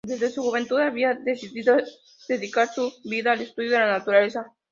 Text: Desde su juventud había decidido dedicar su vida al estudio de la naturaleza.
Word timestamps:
Desde 0.03 0.31
su 0.31 0.41
juventud 0.41 0.79
había 0.79 1.13
decidido 1.13 1.77
dedicar 2.27 2.73
su 2.73 2.91
vida 3.03 3.33
al 3.33 3.41
estudio 3.41 3.73
de 3.73 3.77
la 3.77 3.91
naturaleza. 3.99 4.51